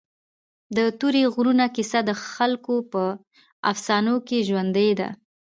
د 0.75 0.77
تورې 0.99 1.23
غرونو 1.33 1.65
کیسه 1.75 1.99
د 2.03 2.11
خلکو 2.33 2.75
په 2.91 3.03
افسانو 3.71 4.15
کې 4.27 4.45
ژوندۍ 4.47 4.91
ده. 4.99 5.09